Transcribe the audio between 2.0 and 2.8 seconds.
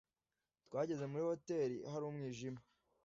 umwijima